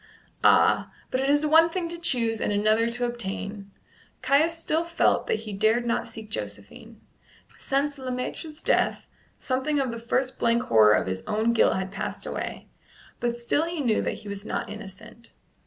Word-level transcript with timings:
Ah! 0.43 0.91
but 1.11 1.19
it 1.19 1.29
is 1.29 1.45
one 1.45 1.69
thing 1.69 1.87
to 1.89 1.97
choose 1.99 2.41
and 2.41 2.51
another 2.51 2.87
to 2.89 3.05
obtain. 3.05 3.69
Caius 4.23 4.57
still 4.57 4.83
felt 4.83 5.27
that 5.27 5.41
he 5.41 5.53
dared 5.53 5.85
not 5.85 6.07
seek 6.07 6.31
Josephine. 6.31 6.99
Since 7.59 7.99
Le 7.99 8.09
Maître's 8.09 8.63
death 8.63 9.05
something 9.37 9.79
of 9.79 9.91
the 9.91 9.99
first 9.99 10.39
blank 10.39 10.63
horror 10.63 10.93
of 10.95 11.05
his 11.05 11.21
own 11.27 11.53
guilt 11.53 11.75
had 11.75 11.91
passed 11.91 12.25
away, 12.25 12.67
but 13.19 13.37
still 13.39 13.65
he 13.65 13.79
knew 13.79 14.01
that 14.01 14.15
he 14.25 14.27
was 14.27 14.43
not 14.43 14.71
innocent. 14.71 15.33